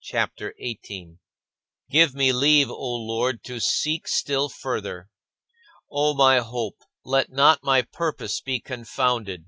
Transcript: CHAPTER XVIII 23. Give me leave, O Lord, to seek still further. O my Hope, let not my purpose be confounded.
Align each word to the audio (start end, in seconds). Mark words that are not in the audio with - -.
CHAPTER 0.00 0.54
XVIII 0.54 0.84
23. 0.86 1.18
Give 1.90 2.14
me 2.14 2.32
leave, 2.32 2.70
O 2.70 2.82
Lord, 2.96 3.44
to 3.44 3.60
seek 3.60 4.08
still 4.08 4.48
further. 4.48 5.10
O 5.92 6.14
my 6.14 6.38
Hope, 6.38 6.78
let 7.04 7.30
not 7.30 7.62
my 7.62 7.82
purpose 7.82 8.40
be 8.40 8.58
confounded. 8.58 9.44